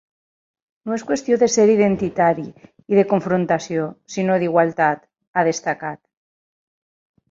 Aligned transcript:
“No 0.87 0.95
és 0.95 1.03
qüestió 1.09 1.37
de 1.43 1.49
ser 1.57 1.65
identitari 1.73 2.47
i 2.95 2.99
de 3.03 3.05
confrontació, 3.13 3.87
sinó 4.17 4.41
d’igualtat”, 4.43 5.09
ha 5.39 5.49
destacat. 5.55 6.07